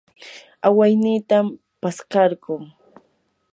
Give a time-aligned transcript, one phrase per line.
[0.67, 1.45] awaynitam
[1.81, 2.53] paskarquu.